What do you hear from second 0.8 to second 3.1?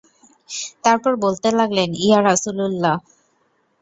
তারপর বলতে লাগলেন, ইয়া রাসূলাল্লাহ!